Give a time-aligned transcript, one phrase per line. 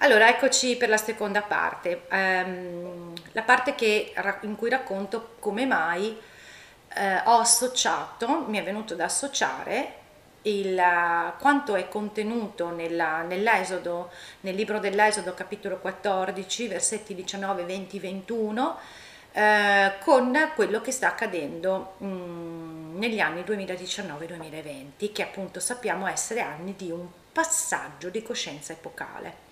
[0.00, 4.12] Allora, eccoci per la seconda parte, um, la parte che,
[4.42, 6.16] in cui racconto come mai
[6.94, 9.94] eh, ho associato, mi è venuto da associare
[10.42, 10.80] il,
[11.40, 14.10] quanto è contenuto nella, nell'Esodo,
[14.42, 18.78] nel libro dell'Esodo capitolo 14, versetti 19, 20, 21,
[19.32, 26.40] eh, con quello che sta accadendo mh, mm, negli anni 2019-2020, che appunto sappiamo essere
[26.40, 29.46] anni di un passaggio di coscienza epocale.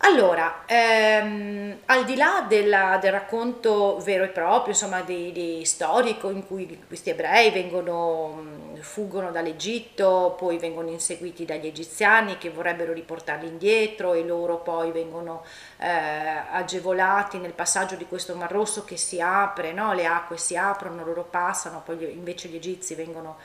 [0.00, 6.30] Allora, ehm, al di là della, del racconto vero e proprio, insomma, di, di storico
[6.30, 13.48] in cui questi ebrei vengono, fuggono dall'Egitto, poi vengono inseguiti dagli egiziani che vorrebbero riportarli
[13.48, 15.44] indietro e loro poi vengono
[15.78, 19.92] eh, agevolati nel passaggio di questo Mar Rosso che si apre, no?
[19.94, 23.38] le acque si aprono, loro passano, poi invece gli egizi vengono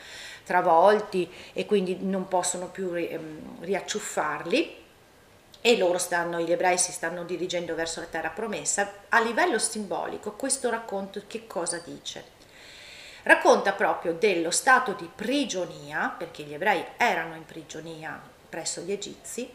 [0.43, 4.80] travolti e quindi non possono più ri, ehm, riacciuffarli
[5.61, 10.33] e loro stanno, gli ebrei si stanno dirigendo verso la terra promessa, a livello simbolico
[10.33, 12.39] questo racconto che cosa dice?
[13.23, 19.49] Racconta proprio dello stato di prigionia, perché gli ebrei erano in prigionia presso gli egizi,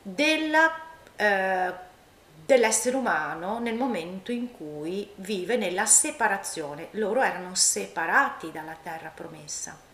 [0.00, 0.72] della,
[1.16, 1.72] eh,
[2.46, 6.88] dell'essere umano nel momento in cui vive nella separazione.
[6.92, 9.90] Loro erano separati dalla terra promessa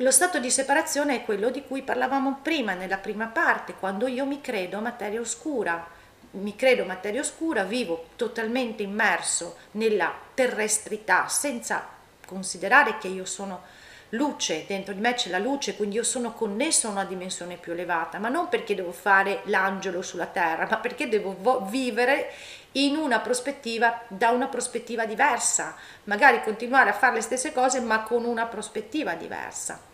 [0.00, 4.24] lo stato di separazione è quello di cui parlavamo prima, nella prima parte, quando io
[4.26, 5.86] mi credo materia oscura,
[6.32, 11.84] mi credo materia oscura, vivo totalmente immerso nella terrestrità, senza
[12.24, 13.62] considerare che io sono
[14.10, 17.72] luce, dentro di me c'è la luce, quindi io sono connesso a una dimensione più
[17.72, 22.32] elevata, ma non perché devo fare l'angelo sulla terra, ma perché devo vivere
[22.72, 28.02] in una prospettiva, da una prospettiva diversa, magari continuare a fare le stesse cose ma
[28.02, 29.87] con una prospettiva diversa.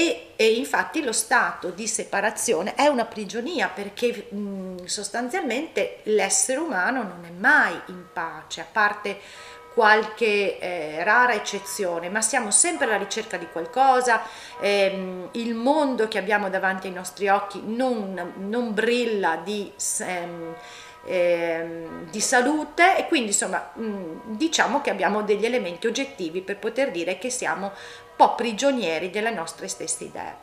[0.00, 7.02] E, e, infatti lo stato di separazione è una prigionia perché mh, sostanzialmente l'essere umano
[7.02, 9.18] non è mai in pace, a parte
[9.74, 14.22] qualche eh, rara eccezione, ma siamo sempre alla ricerca di qualcosa,
[14.58, 19.70] ehm, il mondo che abbiamo davanti ai nostri occhi non, non brilla di...
[19.98, 20.54] Ehm,
[21.06, 26.90] Ehm, di salute e quindi insomma mh, diciamo che abbiamo degli elementi oggettivi per poter
[26.90, 27.72] dire che siamo
[28.20, 30.34] po' prigionieri delle nostre stesse idee.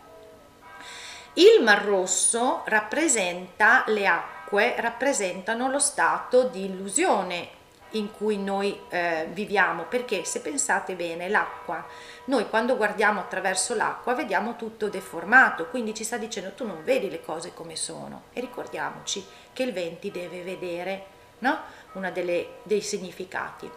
[1.34, 7.50] Il Mar Rosso rappresenta le acque, rappresentano lo stato di illusione
[7.92, 11.86] in cui noi eh, viviamo, perché se pensate bene, l'acqua,
[12.26, 17.12] noi quando guardiamo attraverso l'acqua vediamo tutto deformato, quindi ci sta dicendo tu non vedi
[17.12, 19.24] le cose come sono e ricordiamoci
[19.54, 21.06] che il venti deve vedere,
[21.40, 21.60] no?
[21.92, 23.70] Uno dei significati.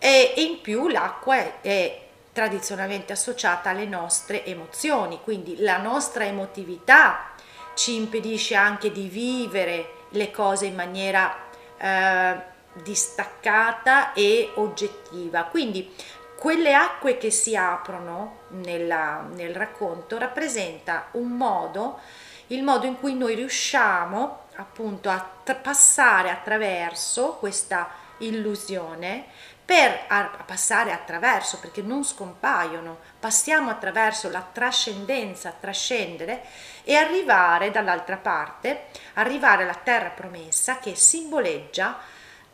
[0.00, 2.03] E, in più l'acqua è
[2.34, 7.30] tradizionalmente associata alle nostre emozioni, quindi la nostra emotività
[7.74, 11.32] ci impedisce anche di vivere le cose in maniera
[11.78, 12.36] eh,
[12.82, 15.44] distaccata e oggettiva.
[15.44, 15.94] Quindi
[16.36, 22.00] quelle acque che si aprono nella, nel racconto rappresenta un modo,
[22.48, 25.24] il modo in cui noi riusciamo appunto a
[25.54, 29.26] passare attraverso questa illusione
[29.64, 30.06] per
[30.44, 36.44] passare attraverso, perché non scompaiono, passiamo attraverso la trascendenza, trascendere
[36.82, 41.98] e arrivare dall'altra parte, arrivare alla terra promessa che simboleggia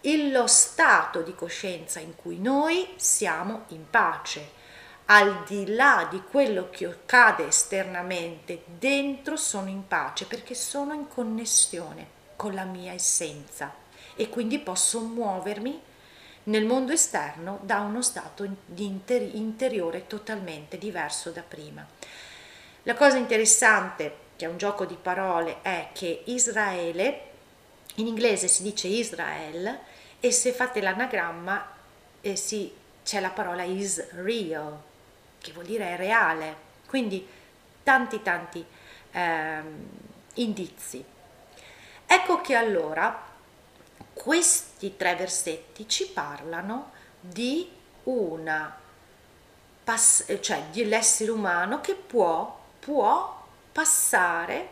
[0.02, 4.58] lo stato di coscienza in cui noi siamo in pace.
[5.06, 11.08] Al di là di quello che accade esternamente, dentro sono in pace perché sono in
[11.08, 13.74] connessione con la mia essenza
[14.14, 15.88] e quindi posso muovermi
[16.50, 18.44] nel mondo esterno da uno stato
[18.74, 21.86] interi- interiore totalmente diverso da prima.
[22.82, 27.28] La cosa interessante, che è un gioco di parole, è che Israele,
[27.96, 29.78] in inglese si dice Israel,
[30.18, 31.72] e se fate l'anagramma
[32.20, 32.74] eh, sì,
[33.04, 34.76] c'è la parola is real,
[35.38, 36.56] che vuol dire è reale,
[36.86, 37.26] quindi
[37.84, 38.64] tanti tanti
[39.12, 39.88] ehm,
[40.34, 41.04] indizi.
[42.06, 43.29] Ecco che allora
[44.12, 47.68] questi tre versetti ci parlano di
[48.04, 48.78] una
[50.40, 54.68] cioè dell'essere umano che può, può passare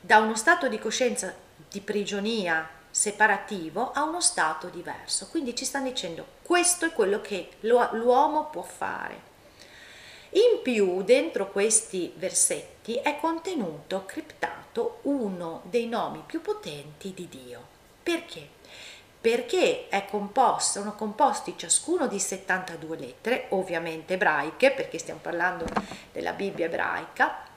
[0.00, 1.34] da uno stato di coscienza
[1.68, 5.28] di prigionia separativo a uno stato diverso.
[5.28, 9.30] Quindi ci stanno dicendo questo è quello che l'uomo può fare.
[10.30, 17.80] In più, dentro questi versetti è contenuto, criptato, uno dei nomi più potenti di Dio.
[18.02, 18.48] Perché?
[19.20, 25.64] Perché composto, sono composti ciascuno di 72 lettere, ovviamente ebraiche, perché stiamo parlando
[26.12, 27.50] della Bibbia ebraica,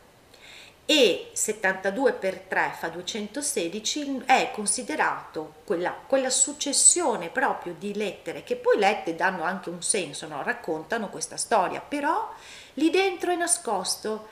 [0.88, 8.56] e 72 per 3 fa 216 è considerato quella, quella, successione proprio di lettere che
[8.56, 10.44] poi lette danno anche un senso, no?
[10.44, 12.32] raccontano questa storia, però
[12.74, 14.28] lì dentro è nascosto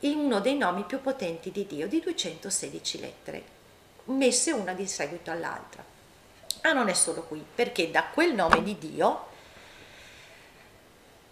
[0.00, 3.56] in uno dei nomi più potenti di Dio, di 216 lettere,
[4.08, 5.84] messe una di seguito all'altra.
[6.62, 9.26] Ma non è solo qui, perché da quel nome di Dio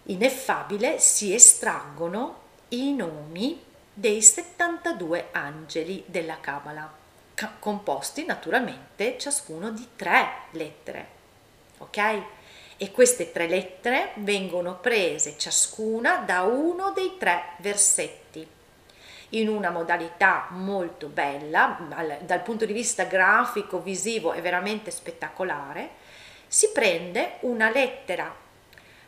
[0.03, 3.63] ineffabile si estraggono i nomi
[3.93, 6.91] dei 72 angeli della Kabbalah,
[7.59, 11.15] composti naturalmente ciascuno di tre lettere.
[11.79, 12.21] Ok?
[12.77, 18.55] E queste tre lettere vengono prese ciascuna da uno dei tre versetti
[19.29, 21.77] in una modalità molto bella,
[22.21, 25.89] dal punto di vista grafico, visivo è veramente spettacolare.
[26.47, 28.33] Si prende una lettera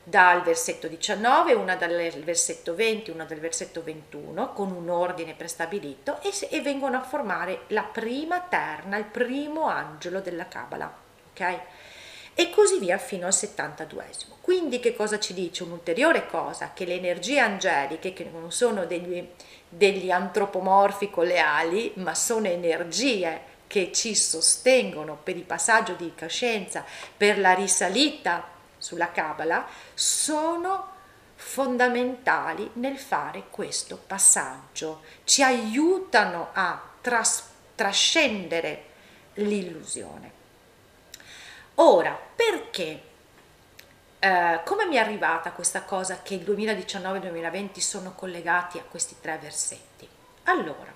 [0.04, 6.20] dal versetto 19, una dal versetto 20, una dal versetto 21, con un ordine prestabilito
[6.22, 10.94] e, e vengono a formare la prima terna, il primo angelo della Kabbalah.
[11.32, 11.60] ok?
[12.34, 14.36] E così via fino al 72esimo.
[14.42, 15.64] Quindi che cosa ci dice?
[15.64, 19.28] Un'ulteriore cosa, che le energie angeliche, che non sono degli,
[19.70, 26.12] degli antropomorfi con le ali, ma sono energie che ci sostengono per il passaggio di
[26.18, 26.84] coscienza,
[27.16, 28.44] per la risalita
[28.78, 30.98] sulla Kabbalah sono
[31.36, 37.44] fondamentali nel fare questo passaggio, ci aiutano a tras-
[37.76, 38.86] trascendere
[39.36, 40.32] l'illusione.
[41.76, 43.02] Ora, perché?
[44.20, 48.78] Eh, come mi è arrivata questa cosa che il 2019 e il 2020 sono collegati
[48.78, 50.08] a questi tre versetti?
[50.44, 50.94] Allora,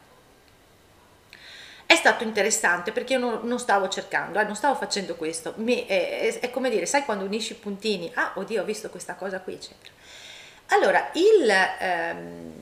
[1.86, 5.54] è stato interessante perché io non, non stavo cercando, eh, non stavo facendo questo.
[5.58, 8.12] Mi, è, è, come dire, sai quando unisci i puntini?
[8.16, 9.94] Ah, oddio, ho visto questa cosa qui, eccetera.
[10.68, 11.50] Allora, il,
[11.80, 12.54] ehm,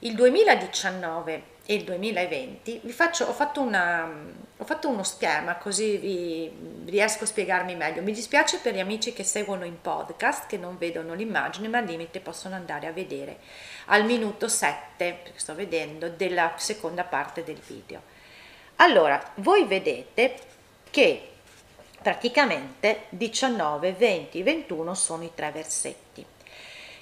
[0.00, 4.08] il 2019 e il 2020 vi faccio, ho, fatto una,
[4.56, 8.02] ho fatto uno schema così vi, riesco a spiegarmi meglio.
[8.02, 11.84] Mi dispiace per gli amici che seguono in podcast, che non vedono l'immagine, ma al
[11.84, 13.38] limite possono andare a vedere
[13.86, 18.00] al minuto 7, perché sto vedendo, della seconda parte del video.
[18.76, 20.34] Allora, voi vedete
[20.90, 21.30] che
[22.00, 26.24] praticamente 19, 20, 21 sono i tre versetti.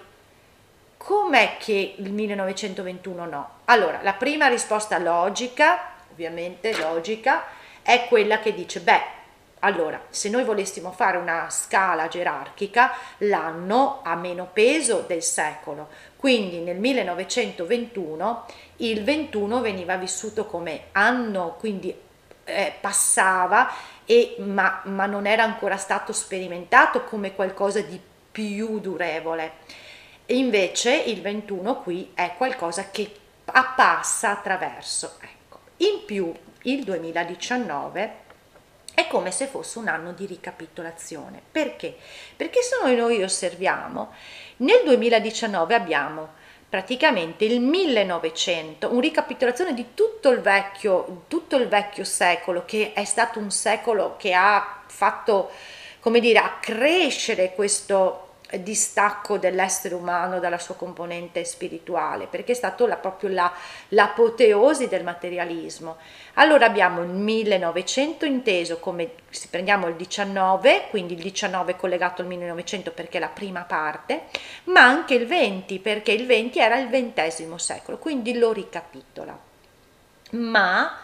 [0.98, 3.50] com'è che il 1921 no?
[3.66, 7.44] Allora, la prima risposta logica, ovviamente logica,
[7.82, 9.16] è quella che dice, beh,
[9.60, 16.58] allora, se noi volessimo fare una scala gerarchica, l'anno ha meno peso del secolo, quindi
[16.58, 18.44] nel 1921
[18.76, 21.96] il 21 veniva vissuto come anno, quindi
[22.44, 23.70] eh, passava,
[24.04, 29.52] e, ma, ma non era ancora stato sperimentato come qualcosa di più durevole.
[30.30, 33.10] Invece il 21 qui è qualcosa che
[33.44, 35.16] passa attraverso.
[35.20, 35.60] Ecco.
[35.78, 36.30] In più
[36.62, 38.26] il 2019
[38.92, 41.40] è come se fosse un anno di ricapitolazione.
[41.50, 41.96] Perché?
[42.36, 44.12] Perché se noi, noi osserviamo,
[44.58, 46.28] nel 2019 abbiamo
[46.68, 53.04] praticamente il 1900, una ricapitolazione di tutto il, vecchio, tutto il vecchio secolo, che è
[53.04, 55.50] stato un secolo che ha fatto,
[56.00, 58.27] come dire, accrescere questo
[58.60, 63.52] distacco dell'essere umano dalla sua componente spirituale, perché è stato la, proprio la,
[63.88, 65.96] l'apoteosi del materialismo.
[66.34, 72.28] Allora abbiamo il 1900 inteso come, se prendiamo il 19, quindi il 19 collegato al
[72.28, 74.24] 1900 perché è la prima parte,
[74.64, 79.38] ma anche il 20 perché il 20 era il XX secolo, quindi lo ricapitola.
[80.30, 80.98] Ma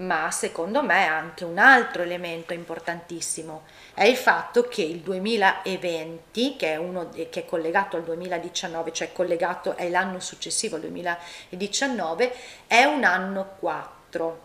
[0.00, 3.64] ma secondo me anche un altro elemento importantissimo
[4.00, 9.12] è il fatto che il 2020, che è, uno, che è collegato al 2019, cioè
[9.12, 12.34] collegato è l'anno successivo al 2019,
[12.66, 14.40] è un anno 4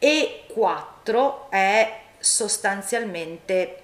[0.00, 3.82] e 4 è sostanzialmente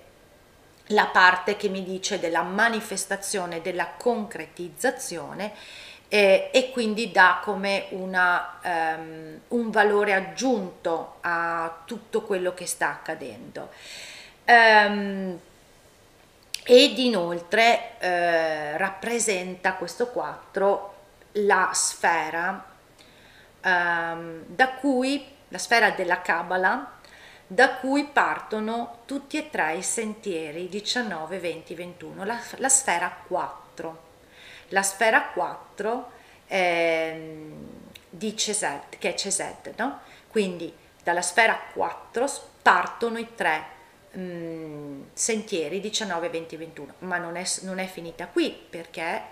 [0.87, 5.53] la parte che mi dice della manifestazione, della concretizzazione
[6.09, 12.89] eh, e quindi dà come una, um, un valore aggiunto a tutto quello che sta
[12.89, 13.71] accadendo.
[14.47, 15.41] Um,
[16.67, 20.95] ed inoltre eh, rappresenta questo 4
[21.33, 22.65] la sfera
[23.63, 26.95] um, da cui la sfera della Kabbalah
[27.47, 34.03] da cui partono tutti e tre i sentieri 19, 20, 21, la, la sfera 4.
[34.69, 36.11] La sfera 4
[36.47, 37.53] eh,
[38.09, 40.01] di Cesed, che è Cesed, no?
[40.29, 42.27] Quindi dalla sfera 4
[42.63, 43.74] partono i tre
[44.15, 49.23] mh, mm, sentieri 19, 20, 21, ma non è, non è finita qui perché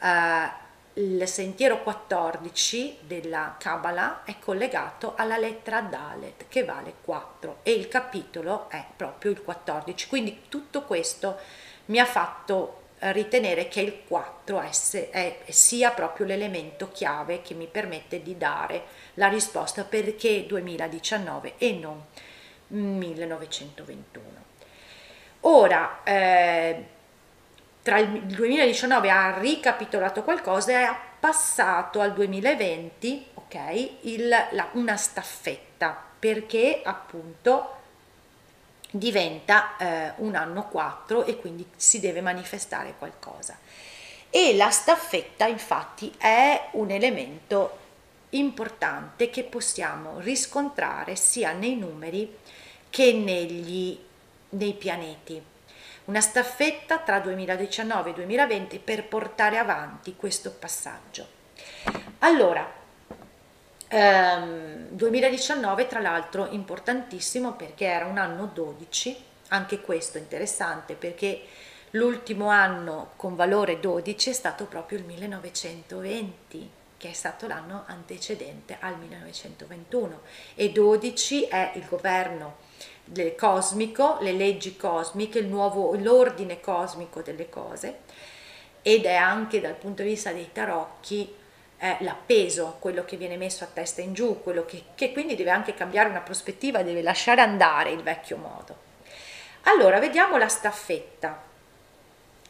[0.00, 7.72] eh, il sentiero 14 della Kabbalah è collegato alla lettera Dalet che vale 4 e
[7.72, 10.08] il capitolo è proprio il 14.
[10.08, 11.38] Quindi tutto questo
[11.86, 17.66] mi ha fatto ritenere che il 4 è, è, sia proprio l'elemento chiave che mi
[17.66, 18.82] permette di dare
[19.14, 22.04] la risposta perché 2019 e non
[22.70, 24.24] 1921.
[25.40, 26.84] La eh,
[27.82, 34.96] tra il 2019 ha ricapitolato qualcosa e ha passato al 2020 ok, il, la, una
[34.96, 37.76] staffetta perché appunto
[38.90, 43.58] diventa eh, un anno 4 e quindi si deve manifestare qualcosa.
[44.28, 47.78] E la staffetta infatti è un elemento
[48.30, 52.36] importante che possiamo riscontrare sia nei numeri
[52.90, 53.98] che negli,
[54.50, 55.42] nei pianeti
[56.10, 61.24] una staffetta tra 2019 e 2020 per portare avanti questo passaggio.
[62.18, 62.68] Allora,
[63.86, 71.42] ehm, 2019 tra l'altro importantissimo perché era un anno 12, anche questo interessante perché
[71.90, 78.76] l'ultimo anno con valore 12 è stato proprio il 1920 che è stato l'anno antecedente
[78.80, 80.20] al 1921
[80.54, 82.68] e 12 è il governo
[83.10, 87.98] del cosmico, le leggi cosmiche, il nuovo, l'ordine cosmico delle cose
[88.82, 91.34] ed è anche dal punto di vista dei tarocchi
[91.78, 95.50] eh, l'appeso, quello che viene messo a testa in giù, quello che, che quindi deve
[95.50, 98.88] anche cambiare una prospettiva, deve lasciare andare il vecchio modo.
[99.62, 101.42] Allora, vediamo la staffetta.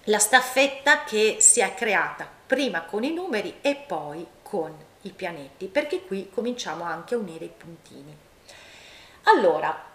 [0.05, 5.67] La staffetta che si è creata prima con i numeri e poi con i pianeti,
[5.67, 8.17] perché qui cominciamo anche a unire i puntini.
[9.25, 9.90] Allora,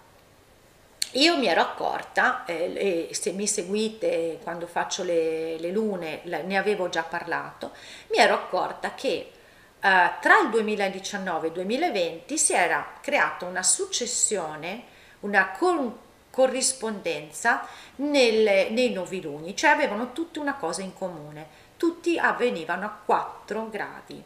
[1.15, 6.57] io mi ero accorta, eh, e se mi seguite quando faccio le, le lune, ne
[6.57, 7.71] avevo già parlato,
[8.11, 9.31] mi ero accorta che
[9.79, 14.83] eh, tra il 2019 e il 2020 si era creata una successione,
[15.21, 15.97] una con,
[16.29, 17.65] corrispondenza
[17.97, 24.21] nelle, nei noviluni, cioè avevano tutti una cosa in comune, tutti avvenivano a 4 gradi.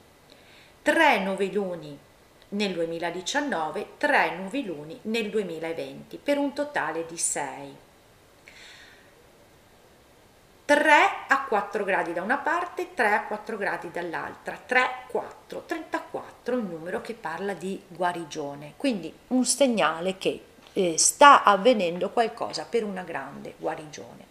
[0.81, 1.99] Tre noviluni
[2.49, 7.75] nel 2019, 3 nuovi luni nel 2020, per un totale di 6.
[10.65, 10.93] 3
[11.27, 16.63] a 4 gradi da una parte, 3 a 4 gradi dall'altra, 3, 4, 34 il
[16.63, 23.01] numero che parla di guarigione, quindi un segnale che eh, sta avvenendo qualcosa per una
[23.01, 24.25] grande guarigione.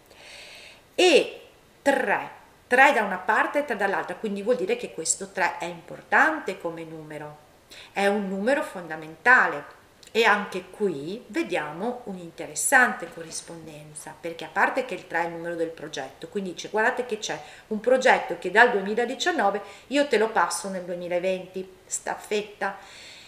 [0.95, 1.41] E
[1.83, 2.31] 3,
[2.69, 6.61] 3 da una parte e 3 dall'altra, quindi vuol dire che questo 3 è importante
[6.61, 7.47] come numero
[7.93, 9.77] è un numero fondamentale
[10.11, 15.55] e anche qui vediamo un'interessante corrispondenza perché a parte che il 3 è il numero
[15.55, 20.31] del progetto quindi dice guardate che c'è un progetto che dal 2019 io te lo
[20.31, 22.77] passo nel 2020 staffetta.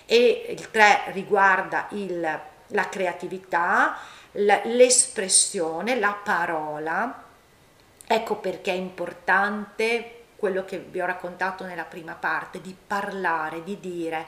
[0.07, 3.97] E il 3 riguarda il, la creatività
[4.33, 7.25] l'espressione la parola.
[8.07, 13.79] Ecco perché è importante quello che vi ho raccontato nella prima parte, di parlare, di
[13.79, 14.27] dire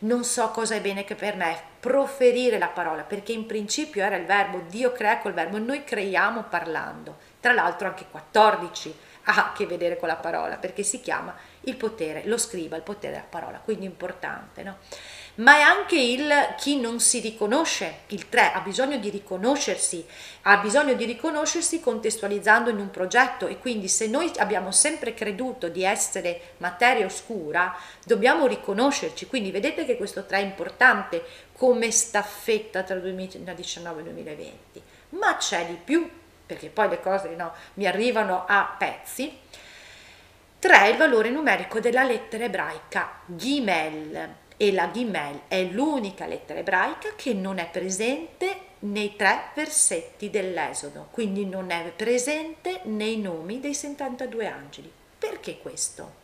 [0.00, 4.16] non so cosa è bene che per me, proferire la parola, perché in principio era
[4.16, 7.16] il verbo, Dio crea col verbo, noi creiamo parlando.
[7.40, 8.94] Tra l'altro anche 14
[9.24, 12.82] ha a che vedere con la parola, perché si chiama il potere, lo scriva, il
[12.82, 14.76] potere della parola, quindi importante, no?
[15.36, 20.06] Ma è anche il chi non si riconosce, il 3 ha bisogno di riconoscersi,
[20.42, 23.48] ha bisogno di riconoscersi contestualizzando in un progetto.
[23.48, 29.84] E quindi se noi abbiamo sempre creduto di essere materia oscura, dobbiamo riconoscerci, quindi vedete
[29.84, 36.08] che questo 3 è importante come staffetta tra 2019 e 2020, ma c'è di più,
[36.46, 39.40] perché poi le cose no, mi arrivano a pezzi.
[40.60, 47.14] 3 il valore numerico della lettera ebraica Gimel e la Gimel è l'unica lettera ebraica
[47.16, 53.74] che non è presente nei tre versetti dell'Esodo, quindi non è presente nei nomi dei
[53.74, 54.92] 72 angeli.
[55.18, 56.22] Perché questo?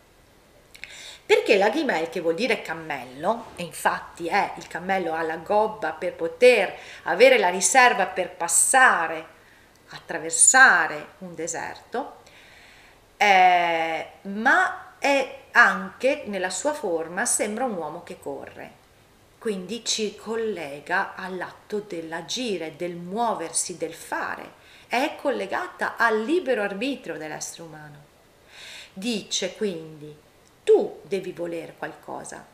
[1.24, 6.14] Perché la Gimel, che vuol dire cammello, e infatti è il cammello alla gobba per
[6.14, 9.26] poter avere la riserva per passare,
[9.90, 12.16] attraversare un deserto,
[13.16, 18.80] eh, ma è anche nella sua forma sembra un uomo che corre
[19.40, 24.52] quindi ci collega all'atto dell'agire, del muoversi, del fare,
[24.86, 28.04] è collegata al libero arbitrio dell'essere umano.
[28.92, 30.14] Dice quindi,
[30.62, 32.44] tu devi volere qualcosa.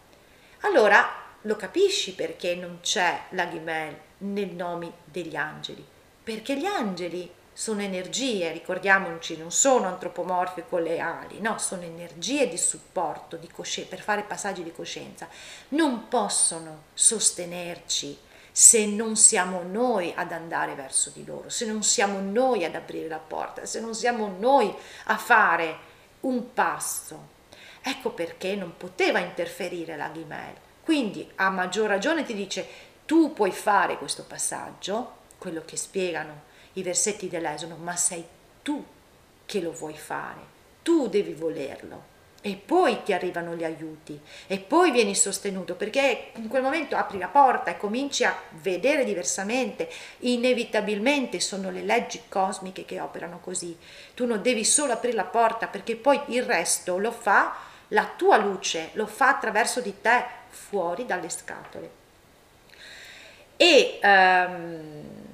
[0.60, 5.84] Allora lo capisci perché non c'è la ghimel nei nomi degli angeli,
[6.22, 12.48] perché gli angeli sono energie, ricordiamoci, non sono antropomorfi con le ali, no, sono energie
[12.48, 13.48] di supporto di
[13.88, 15.26] per fare passaggi di coscienza.
[15.68, 18.18] Non possono sostenerci
[18.52, 23.08] se non siamo noi ad andare verso di loro, se non siamo noi ad aprire
[23.08, 24.70] la porta, se non siamo noi
[25.04, 25.78] a fare
[26.20, 27.28] un passo.
[27.80, 30.54] Ecco perché non poteva interferire la Ghimel.
[30.82, 32.66] Quindi a maggior ragione ti dice
[33.06, 38.24] tu puoi fare questo passaggio, quello che spiegano i versetti dell'Esodo, ma sei
[38.62, 38.84] tu
[39.44, 40.40] che lo vuoi fare,
[40.82, 42.14] tu devi volerlo.
[42.42, 47.18] E poi ti arrivano gli aiuti e poi vieni sostenuto perché in quel momento apri
[47.18, 49.90] la porta e cominci a vedere diversamente.
[50.20, 53.76] Inevitabilmente sono le leggi cosmiche che operano così.
[54.14, 57.56] Tu non devi solo aprire la porta perché poi il resto lo fa
[57.88, 61.90] la tua luce, lo fa attraverso di te fuori dalle scatole.
[63.56, 65.26] E um,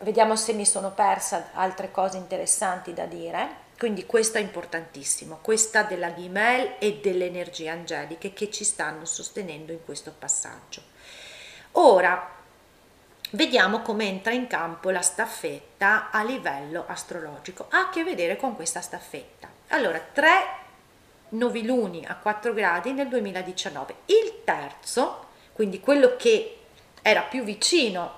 [0.00, 3.66] vediamo se mi sono persa altre cose interessanti da dire.
[3.78, 9.70] Quindi questo è importantissimo, questa della Gimel e delle energie angeliche che ci stanno sostenendo
[9.70, 10.82] in questo passaggio.
[11.72, 12.36] Ora
[13.30, 17.66] vediamo come entra in campo la staffetta a livello astrologico.
[17.70, 19.48] Ha a che vedere con questa staffetta.
[19.68, 20.66] Allora, tre
[21.30, 23.94] noviluni a 4 gradi nel 2019.
[24.06, 26.56] Il terzo, quindi quello che
[27.02, 28.17] era più vicino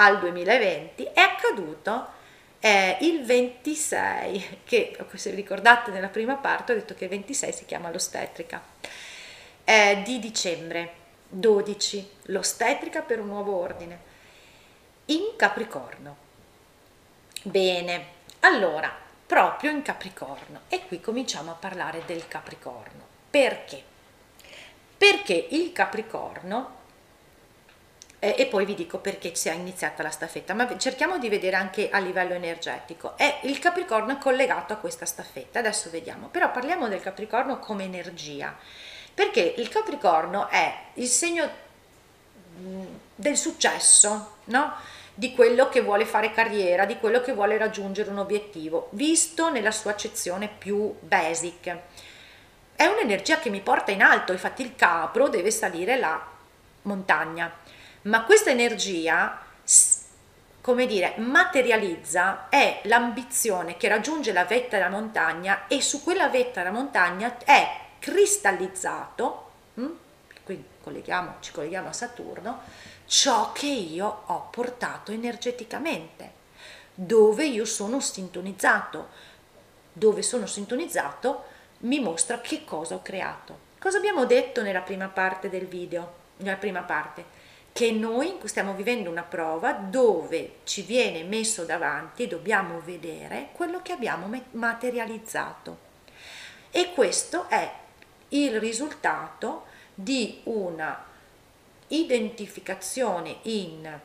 [0.00, 2.18] al 2020 è accaduto
[2.58, 7.64] eh, il 26, che se ricordate nella prima parte ho detto che il 26 si
[7.66, 8.62] chiama l'ostetrica,
[9.64, 10.92] eh, di dicembre
[11.28, 14.08] 12, l'ostetrica per un nuovo ordine,
[15.06, 16.16] in Capricorno.
[17.42, 18.06] Bene,
[18.40, 18.90] allora,
[19.26, 23.06] proprio in Capricorno, e qui cominciamo a parlare del Capricorno.
[23.28, 23.82] Perché?
[24.96, 26.78] Perché il Capricorno
[28.20, 31.56] eh, e poi vi dico perché si è iniziata la staffetta, ma cerchiamo di vedere
[31.56, 33.16] anche a livello energetico.
[33.16, 38.54] È il Capricorno collegato a questa staffetta, adesso vediamo, però parliamo del Capricorno come energia,
[39.12, 41.48] perché il Capricorno è il segno
[42.60, 44.74] mm, del successo, no?
[45.14, 49.70] di quello che vuole fare carriera, di quello che vuole raggiungere un obiettivo, visto nella
[49.70, 51.76] sua accezione più basic.
[52.76, 56.22] È un'energia che mi porta in alto, infatti il capro deve salire la
[56.82, 57.52] montagna
[58.02, 59.38] ma questa energia
[60.60, 66.62] come dire, materializza è l'ambizione che raggiunge la vetta della montagna e su quella vetta
[66.62, 69.86] della montagna è cristallizzato, hm?
[70.44, 72.60] qui colleghiamo, ci colleghiamo a Saturno,
[73.06, 76.38] ciò che io ho portato energeticamente,
[76.94, 79.08] dove io sono sintonizzato,
[79.92, 81.44] dove sono sintonizzato
[81.80, 83.68] mi mostra che cosa ho creato.
[83.78, 86.18] Cosa abbiamo detto nella prima parte del video?
[86.36, 87.39] Nella prima parte
[87.72, 93.92] che noi stiamo vivendo una prova dove ci viene messo davanti dobbiamo vedere quello che
[93.92, 95.88] abbiamo materializzato.
[96.70, 97.72] E questo è
[98.28, 101.04] il risultato di una
[101.88, 103.98] identificazione in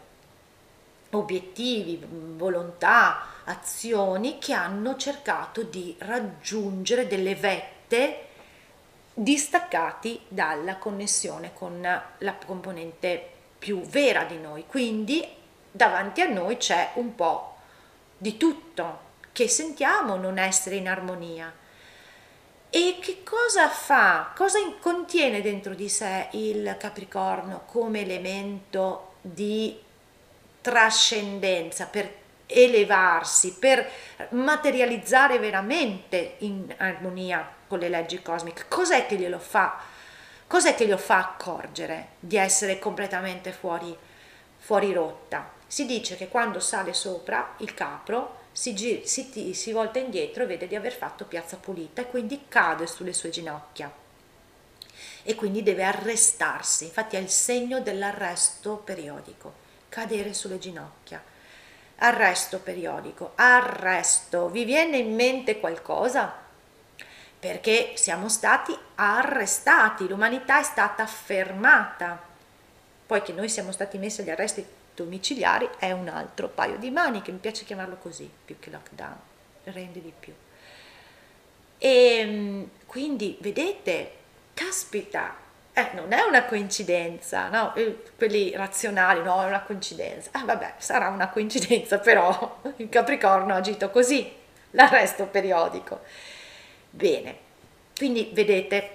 [1.12, 2.04] obiettivi,
[2.36, 8.28] volontà, azioni che hanno cercato di raggiungere delle vette
[9.13, 13.35] distaccati dalla connessione con la componente
[13.65, 15.28] più vera di noi, quindi
[15.71, 17.56] davanti a noi c'è un po'
[18.15, 18.99] di tutto
[19.32, 21.51] che sentiamo non essere in armonia.
[22.69, 24.34] E che cosa fa?
[24.36, 29.82] Cosa contiene dentro di sé il Capricorno come elemento di
[30.62, 32.13] trascendenza per
[32.45, 33.89] elevarsi, per
[34.30, 38.65] materializzare veramente in armonia con le leggi cosmiche?
[38.67, 39.94] Cos'è che glielo fa?
[40.47, 43.95] Cos'è che lo fa accorgere di essere completamente fuori,
[44.58, 45.51] fuori rotta?
[45.67, 50.45] Si dice che quando sale sopra il capro si, gir- si, si volta indietro e
[50.45, 53.91] vede di aver fatto piazza pulita e quindi cade sulle sue ginocchia
[55.27, 59.53] e quindi deve arrestarsi, infatti è il segno dell'arresto periodico,
[59.89, 61.21] cadere sulle ginocchia.
[61.97, 66.44] Arresto periodico, arresto, vi viene in mente qualcosa?
[67.45, 72.19] Perché siamo stati arrestati, l'umanità è stata fermata.
[73.05, 77.31] Poi che noi siamo stati messi agli arresti domiciliari è un altro paio di maniche,
[77.31, 79.17] mi piace chiamarlo così, più che lockdown,
[79.65, 80.34] rende di più.
[81.77, 84.12] E ehm, quindi vedete,
[84.55, 85.36] caspita,
[85.71, 87.75] eh, non è una coincidenza, no?
[88.17, 90.31] quelli razionali, no, è una coincidenza.
[90.34, 94.34] Ah, vabbè, sarà una coincidenza, però il Capricorno ha agito così,
[94.71, 96.34] l'arresto periodico.
[96.95, 97.38] Bene,
[97.97, 98.89] quindi vedete,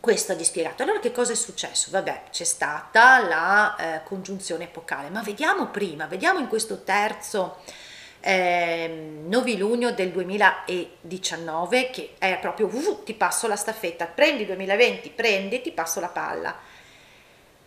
[0.00, 0.82] questo ha dispiegato.
[0.82, 1.92] Allora che cosa è successo?
[1.92, 7.58] Vabbè, c'è stata la eh, congiunzione epocale, ma vediamo prima, vediamo in questo terzo
[8.18, 8.88] eh,
[9.24, 15.70] novilunio del 2019 che è proprio uh, ti passo la staffetta, prendi 2020, prendi, ti
[15.70, 16.56] passo la palla.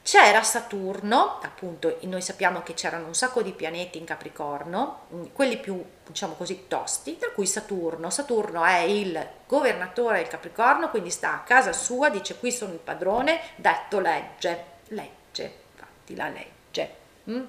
[0.01, 5.57] C'era Saturno, appunto noi sappiamo che c'erano un sacco di pianeti in Capricorno, mm, quelli
[5.57, 8.09] più diciamo così tosti, tra cui Saturno.
[8.09, 12.79] Saturno è il governatore del Capricorno, quindi sta a casa sua, dice qui sono il
[12.79, 16.95] padrone, detto legge, legge, infatti la legge.
[17.29, 17.45] Mm?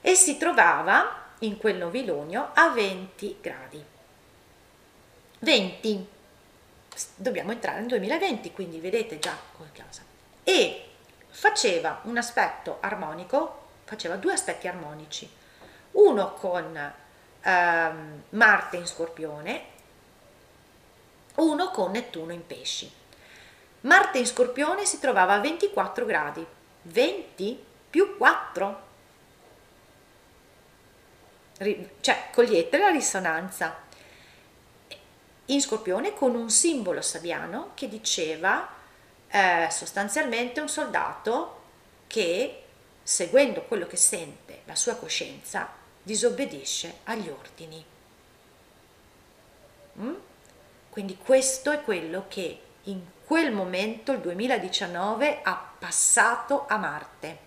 [0.00, 3.84] E si trovava in quel novilunio a 20 gradi.
[5.40, 6.06] 20.
[7.16, 10.02] Dobbiamo entrare nel 2020, quindi vedete già cosa.
[10.44, 10.89] E
[11.40, 15.26] faceva un aspetto armonico, faceva due aspetti armonici.
[15.92, 16.92] Uno con
[17.40, 19.64] ehm, Marte in Scorpione,
[21.36, 22.92] uno con Nettuno in Pesci.
[23.80, 26.46] Marte in Scorpione si trovava a 24 gradi,
[26.82, 28.88] 20 più 4
[32.00, 33.82] cioè cogliete la risonanza
[35.46, 38.79] in Scorpione con un simbolo sabiano che diceva
[39.30, 41.58] eh, sostanzialmente un soldato
[42.06, 42.64] che
[43.02, 45.68] seguendo quello che sente la sua coscienza
[46.02, 47.84] disobbedisce agli ordini.
[49.98, 50.14] Mm?
[50.90, 57.38] Quindi questo è quello che in quel momento, il 2019, ha passato a Marte.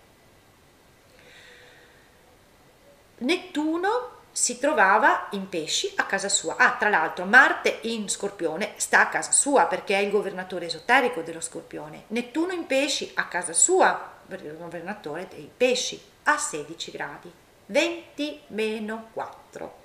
[3.17, 6.55] Nettuno si trovava in pesci a casa sua.
[6.57, 11.21] Ah, tra l'altro, Marte in Scorpione sta a casa sua perché è il governatore esoterico
[11.21, 12.05] dello Scorpione.
[12.07, 17.31] Nettuno in pesci a casa sua, il governatore dei pesci, a 16 gradi,
[17.67, 19.81] 20 meno 4.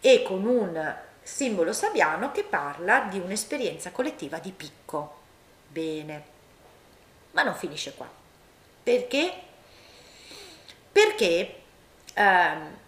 [0.00, 5.20] E con un simbolo sabiano che parla di un'esperienza collettiva di picco.
[5.68, 6.24] Bene,
[7.30, 8.08] ma non finisce qua.
[8.82, 9.32] Perché?
[10.90, 11.62] Perché
[12.12, 12.82] ehm,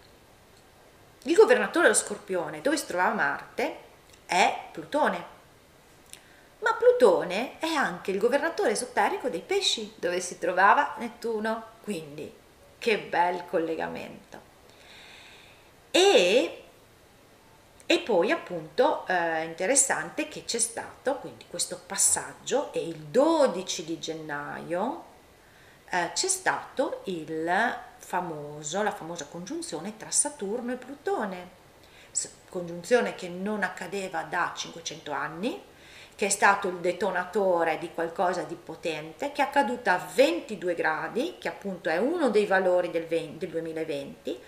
[1.27, 3.77] il governatore dello Scorpione, dove si trovava Marte,
[4.25, 5.35] è Plutone.
[6.59, 11.75] Ma Plutone è anche il governatore esoterico dei pesci, dove si trovava Nettuno.
[11.83, 12.33] Quindi,
[12.79, 14.39] che bel collegamento.
[15.91, 16.63] E,
[17.85, 23.99] e poi appunto eh, interessante che c'è stato quindi questo passaggio e il 12 di
[23.99, 25.03] gennaio
[25.89, 31.49] eh, c'è stato il famoso, la famosa congiunzione tra Saturno e Plutone,
[32.49, 35.61] congiunzione che non accadeva da 500 anni,
[36.15, 41.35] che è stato il detonatore di qualcosa di potente, che è accaduta a 22 gradi,
[41.37, 44.39] che appunto è uno dei valori del, 20, del 2020,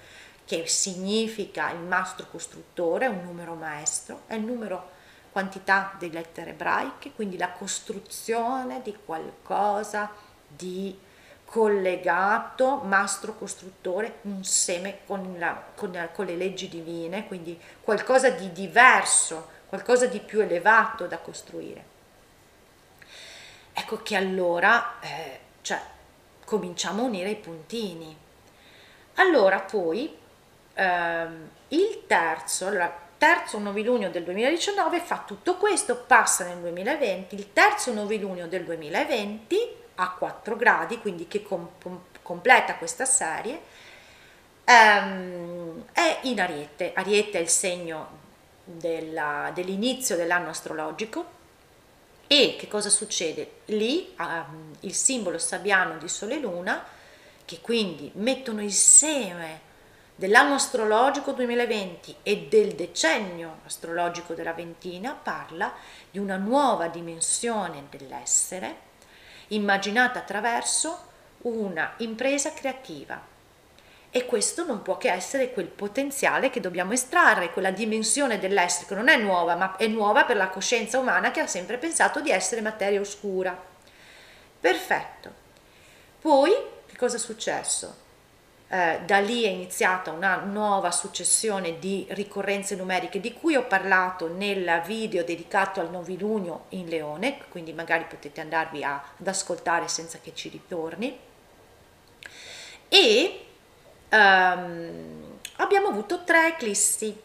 [0.45, 4.97] che significa il mastro costruttore, un numero maestro, è il numero
[5.31, 10.12] quantità di lettere ebraiche, quindi la costruzione di qualcosa
[10.47, 10.97] di
[11.49, 18.29] collegato, mastro costruttore, un seme con, la, con, la, con le leggi divine, quindi qualcosa
[18.29, 21.97] di diverso, qualcosa di più elevato da costruire.
[23.73, 25.81] Ecco che allora eh, cioè,
[26.45, 28.15] cominciamo a unire i puntini.
[29.15, 30.15] Allora poi
[30.75, 37.51] ehm, il terzo, allora, terzo novilunio del 2019 fa tutto questo, passa nel 2020, il
[37.53, 41.69] terzo novilunio del 2020 a 4 gradi, quindi che com-
[42.21, 43.62] completa questa serie,
[44.63, 46.93] ehm, è in Ariete.
[46.93, 48.17] Ariete è il segno
[48.63, 51.38] della, dell'inizio dell'anno astrologico
[52.27, 53.62] e che cosa succede?
[53.65, 56.83] Lì ehm, il simbolo sabbiano di Sole e Luna,
[57.43, 59.67] che quindi mettono insieme
[60.15, 65.73] dell'anno astrologico 2020 e del decennio astrologico della ventina, parla
[66.12, 68.88] di una nuova dimensione dell'essere
[69.49, 71.07] immaginata attraverso
[71.41, 73.38] una impresa creativa.
[74.12, 78.95] E questo non può che essere quel potenziale che dobbiamo estrarre, quella dimensione dell'essere che
[78.95, 82.31] non è nuova, ma è nuova per la coscienza umana che ha sempre pensato di
[82.31, 83.55] essere materia oscura.
[84.59, 85.31] Perfetto.
[86.19, 86.51] Poi,
[86.88, 88.07] che cosa è successo?
[88.71, 94.27] Eh, da lì è iniziata una nuova successione di ricorrenze numeriche di cui ho parlato
[94.32, 100.19] nel video dedicato al novilunio in Leone, quindi magari potete andarvi a, ad ascoltare senza
[100.21, 101.17] che ci ritorni.
[102.88, 103.45] E
[104.12, 107.19] um, abbiamo avuto tre eclissi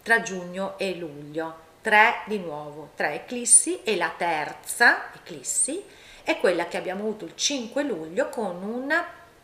[0.00, 5.82] tra giugno e luglio, tre di nuovo, tre eclissi e la terza eclissi
[6.22, 8.92] è quella che abbiamo avuto il 5 luglio con un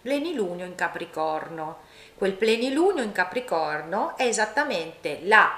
[0.05, 1.79] plenilunio in Capricorno.
[2.15, 5.51] Quel plenilunio in Capricorno è esattamente la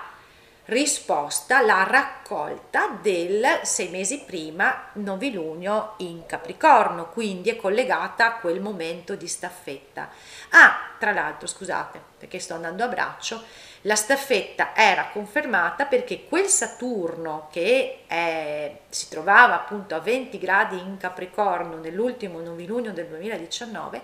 [0.67, 8.61] risposta, la raccolta del sei mesi prima novilunio in Capricorno, quindi è collegata a quel
[8.61, 10.11] momento di staffetta.
[10.51, 13.43] Ah, tra l'altro, scusate, perché sto andando a braccio,
[13.87, 20.79] la staffetta era confermata perché quel Saturno che è, si trovava appunto a 20 gradi
[20.79, 24.03] in Capricorno nell'ultimo novilunio del 2019,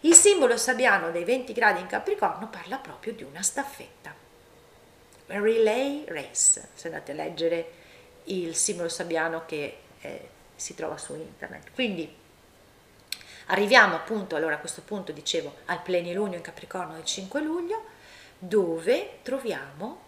[0.00, 4.12] il simbolo sabbiano dei 20 gradi in Capricorno parla proprio di una staffetta
[5.26, 7.72] relay race, se andate a leggere
[8.24, 11.70] il simbolo sabbiano che eh, si trova su internet.
[11.72, 12.12] Quindi
[13.46, 17.81] arriviamo appunto, allora a questo punto dicevo, al plenilunio in Capricorno del 5 luglio,
[18.44, 20.00] dove troviamo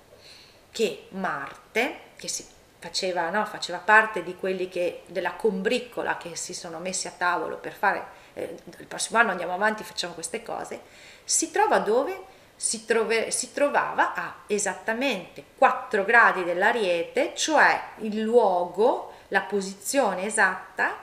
[0.72, 2.44] che Marte, che si
[2.80, 7.58] faceva, no, faceva parte di quelli che, della combriccola che si sono messi a tavolo
[7.58, 10.80] per fare, eh, il prossimo anno andiamo avanti, facciamo queste cose,
[11.22, 12.32] si trova dove?
[12.56, 21.02] si, trove, si trovava a esattamente 4 gradi dell'ariete, cioè il luogo, la posizione esatta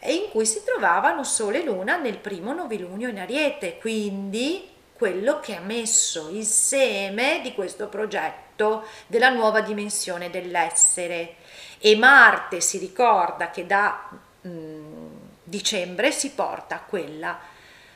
[0.00, 5.56] in cui si trovavano Sole e Luna nel primo novilunio in ariete, quindi quello che
[5.56, 11.36] ha messo il seme di questo progetto della nuova dimensione dell'essere.
[11.78, 14.08] E Marte si ricorda che da
[14.40, 15.06] mh, mm,
[15.42, 17.38] dicembre si porta quella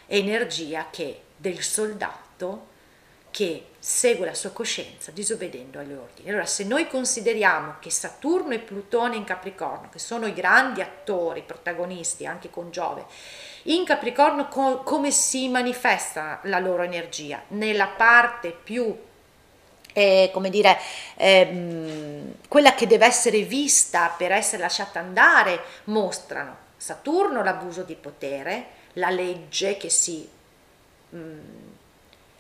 [0.07, 2.69] energia che del soldato
[3.31, 6.29] che segue la sua coscienza disobbedendo agli ordini.
[6.29, 11.43] Allora, se noi consideriamo che Saturno e Plutone in Capricorno, che sono i grandi attori,
[11.43, 13.05] protagonisti anche con Giove,
[13.65, 17.43] in Capricorno co- come si manifesta la loro energia?
[17.49, 18.95] Nella parte più
[19.93, 20.79] eh, come dire,
[21.17, 28.67] ehm, quella che deve essere vista per essere lasciata andare, mostrano Saturno l'abuso di potere,
[28.95, 30.27] la legge che si
[31.11, 31.70] mh, mm,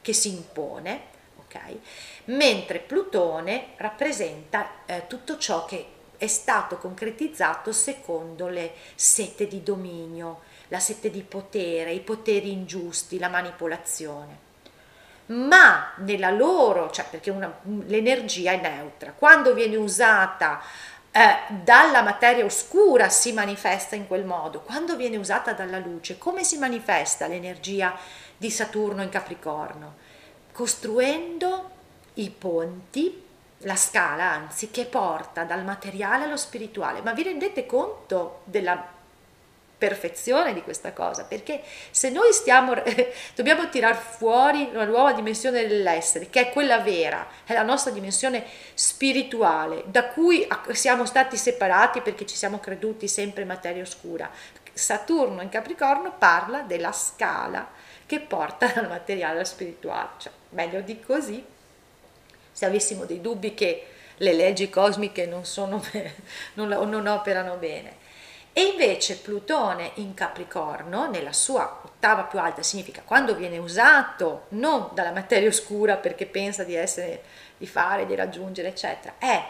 [0.02, 1.00] che si impone,
[1.44, 1.80] okay?
[2.26, 5.86] mentre Plutone rappresenta eh, tutto ciò che
[6.16, 13.18] è stato concretizzato secondo le sette di dominio, la sette di potere, i poteri ingiusti,
[13.18, 14.48] la manipolazione.
[15.26, 20.60] Ma nella loro, cioè perché una, l'energia è neutra, quando viene usata
[21.10, 26.44] eh, dalla materia oscura si manifesta in quel modo, quando viene usata dalla luce, come
[26.44, 27.96] si manifesta l'energia
[28.40, 29.96] di Saturno in Capricorno,
[30.50, 31.70] costruendo
[32.14, 33.22] i ponti,
[33.64, 37.02] la scala anzi, che porta dal materiale allo spirituale.
[37.02, 38.82] Ma vi rendete conto della
[39.76, 41.24] perfezione di questa cosa?
[41.24, 42.72] Perché se noi stiamo,
[43.36, 48.46] dobbiamo tirar fuori una nuova dimensione dell'essere, che è quella vera, è la nostra dimensione
[48.72, 54.30] spirituale, da cui siamo stati separati perché ci siamo creduti sempre in materia oscura.
[54.72, 57.79] Saturno in Capricorno parla della scala
[58.10, 60.08] che porta dal materiale allo spirituale.
[60.16, 61.44] Cioè, meglio di così,
[62.50, 65.80] se avessimo dei dubbi che le leggi cosmiche non, sono,
[66.54, 68.08] non, non operano bene.
[68.52, 74.90] E invece Plutone in Capricorno, nella sua ottava più alta, significa quando viene usato non
[74.92, 77.22] dalla materia oscura perché pensa di essere,
[77.58, 79.40] di fare, di raggiungere, eccetera, è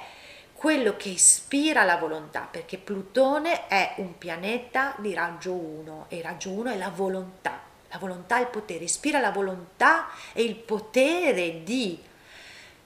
[0.53, 6.51] quello che ispira la volontà, perché Plutone è un pianeta di raggio 1 e raggio
[6.51, 11.63] 1 è la volontà la volontà e il potere, ispira la volontà e il potere
[11.63, 12.03] di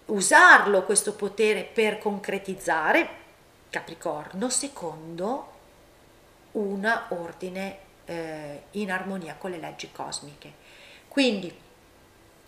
[0.07, 3.23] usarlo questo potere per concretizzare
[3.75, 5.53] Capricorno secondo
[6.53, 10.53] un ordine eh, in armonia con le leggi cosmiche.
[11.09, 11.53] Quindi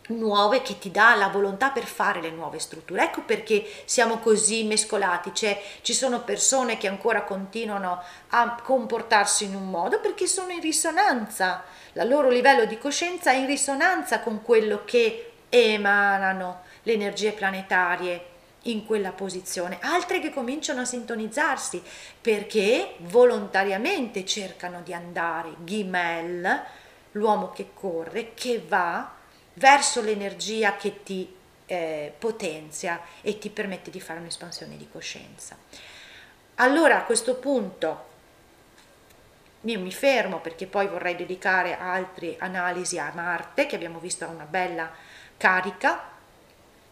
[0.09, 3.05] nuove che ti dà la volontà per fare le nuove strutture.
[3.05, 9.55] Ecco perché siamo così mescolati, cioè ci sono persone che ancora continuano a comportarsi in
[9.55, 11.65] un modo perché sono in risonanza.
[11.93, 18.35] Il loro livello di coscienza è in risonanza con quello che emanano le energie planetarie
[18.63, 21.83] in quella posizione, altre che cominciano a sintonizzarsi
[22.21, 26.63] perché volontariamente cercano di andare, Gimel,
[27.13, 29.16] l'uomo che corre, che va
[29.57, 31.35] verso l'energia che ti
[31.67, 35.57] eh, potenzia e ti permette di fare un'espansione di coscienza.
[36.57, 38.15] Allora a questo punto
[39.63, 44.29] io mi fermo perché poi vorrei dedicare altre analisi a Marte che abbiamo visto ha
[44.29, 44.91] una bella
[45.37, 46.15] carica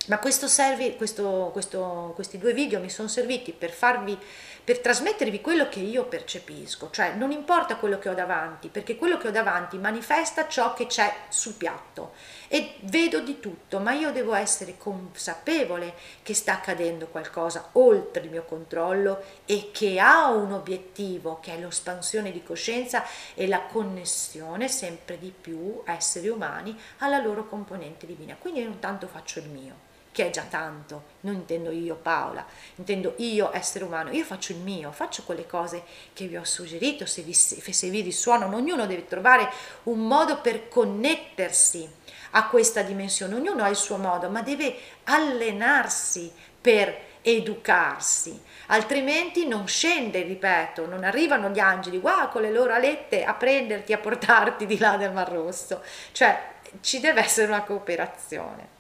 [0.08, 4.18] ma questo serve, questo, questo, questi due video mi sono serviti per farvi
[4.64, 9.18] per trasmettervi quello che io percepisco, cioè non importa quello che ho davanti, perché quello
[9.18, 12.12] che ho davanti manifesta ciò che c'è sul piatto.
[12.48, 18.30] E vedo di tutto, ma io devo essere consapevole che sta accadendo qualcosa oltre il
[18.30, 24.68] mio controllo e che ha un obiettivo che è l'espansione di coscienza e la connessione
[24.68, 28.34] sempre di più esseri umani alla loro componente divina.
[28.38, 32.46] Quindi io intanto faccio il mio che è già tanto, non intendo io Paola,
[32.76, 37.04] intendo io essere umano, io faccio il mio, faccio quelle cose che vi ho suggerito,
[37.04, 39.50] se vi, se vi risuonano, ognuno deve trovare
[39.84, 41.90] un modo per connettersi
[42.30, 49.66] a questa dimensione, ognuno ha il suo modo, ma deve allenarsi per educarsi, altrimenti non
[49.66, 54.64] scende, ripeto, non arrivano gli angeli, wow, con le loro alette a prenderti, a portarti
[54.64, 58.73] di là del Mar Rosso, cioè ci deve essere una cooperazione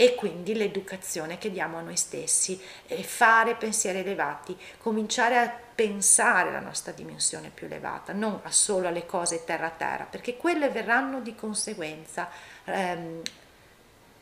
[0.00, 2.58] e quindi l'educazione che diamo a noi stessi,
[3.02, 9.44] fare pensieri elevati, cominciare a pensare la nostra dimensione più elevata, non solo alle cose
[9.44, 12.30] terra a terra, perché quelle verranno di conseguenza
[12.64, 13.20] ehm,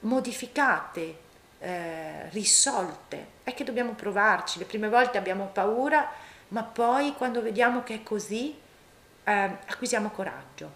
[0.01, 1.17] modificate,
[1.61, 3.27] eh, risolte.
[3.45, 6.11] È che dobbiamo provarci, le prime volte abbiamo paura,
[6.49, 8.53] ma poi quando vediamo che è così
[9.23, 9.33] eh,
[9.65, 10.73] acquisiamo coraggio.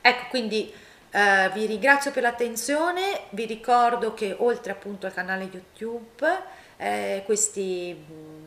[0.00, 0.72] Ecco, quindi
[1.16, 6.28] Uh, vi ringrazio per l'attenzione, vi ricordo che oltre appunto al canale YouTube
[6.76, 8.04] eh, questi,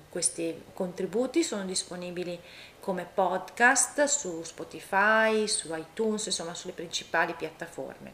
[0.08, 2.40] questi contributi sono disponibili
[2.80, 8.14] come podcast su Spotify, su iTunes, insomma sulle principali piattaforme.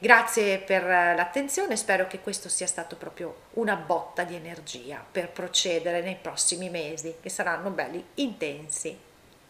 [0.00, 6.02] Grazie per l'attenzione, spero che questo sia stato proprio una botta di energia per procedere
[6.02, 8.98] nei prossimi mesi che saranno belli intensi.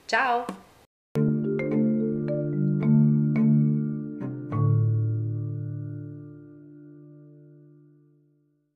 [0.04, 0.67] Ciao!